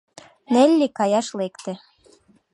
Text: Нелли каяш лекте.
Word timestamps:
Нелли 0.53 0.87
каяш 0.97 1.27
лекте. 1.39 1.73